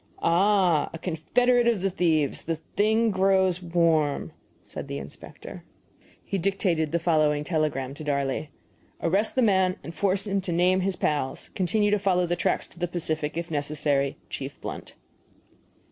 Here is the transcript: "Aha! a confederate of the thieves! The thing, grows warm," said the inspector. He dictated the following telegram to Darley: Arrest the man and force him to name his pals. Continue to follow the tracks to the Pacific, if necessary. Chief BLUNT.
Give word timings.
"Aha! 0.23 0.89
a 0.93 0.97
confederate 0.97 1.67
of 1.67 1.83
the 1.83 1.91
thieves! 1.91 2.45
The 2.45 2.55
thing, 2.55 3.11
grows 3.11 3.61
warm," 3.61 4.33
said 4.63 4.87
the 4.87 4.97
inspector. 4.97 5.63
He 6.25 6.39
dictated 6.39 6.91
the 6.91 6.97
following 6.97 7.43
telegram 7.43 7.93
to 7.93 8.03
Darley: 8.03 8.49
Arrest 9.03 9.35
the 9.35 9.43
man 9.43 9.75
and 9.83 9.93
force 9.93 10.25
him 10.25 10.41
to 10.41 10.51
name 10.51 10.79
his 10.79 10.95
pals. 10.95 11.49
Continue 11.53 11.91
to 11.91 11.99
follow 11.99 12.25
the 12.25 12.35
tracks 12.35 12.65
to 12.69 12.79
the 12.79 12.87
Pacific, 12.87 13.37
if 13.37 13.51
necessary. 13.51 14.17
Chief 14.27 14.59
BLUNT. 14.59 14.95